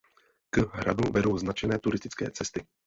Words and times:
K 0.49 0.59
hradu 0.73 1.11
vedou 1.11 1.37
značené 1.37 1.79
turistické 1.79 2.31
cesty. 2.31 2.65